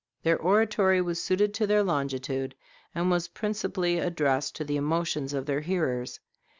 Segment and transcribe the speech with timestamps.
[0.23, 2.55] Their oratory was suited to their longitude,
[2.95, 6.19] and was principally addressed to the emotions of their hearers.